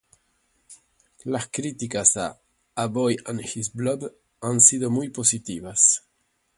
[1.25, 2.41] Las críticas a
[2.73, 6.03] "A Boy and His Blob" han sido muy positivas.